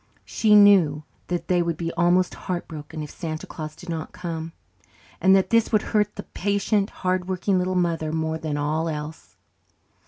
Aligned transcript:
She 0.25 0.55
knew 0.55 1.03
that 1.27 1.47
they 1.47 1.61
would 1.61 1.77
be 1.77 1.91
almost 1.93 2.33
heartbroken 2.33 3.03
if 3.03 3.11
Santa 3.11 3.45
Claus 3.45 3.75
did 3.75 3.87
not 3.87 4.13
come, 4.13 4.51
and 5.21 5.35
that 5.35 5.51
this 5.51 5.71
would 5.71 5.83
hurt 5.93 6.15
the 6.15 6.23
patient 6.23 6.89
hardworking 7.05 7.59
little 7.59 7.75
mother 7.75 8.11
more 8.11 8.39
than 8.39 8.57
all 8.57 8.89
else. 8.89 9.35